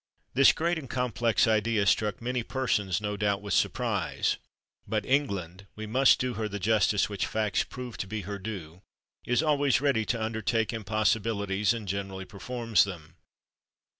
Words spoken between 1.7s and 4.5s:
struck many persons no doubt with surprise;